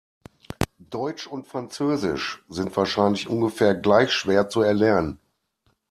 Deutsch 0.79 1.27
und 1.27 1.45
Französisch 1.45 2.43
sind 2.49 2.75
wahrscheinlich 2.75 3.29
ungefähr 3.29 3.75
gleich 3.75 4.11
schwer 4.11 4.49
zu 4.49 4.61
erlernen. 4.61 5.19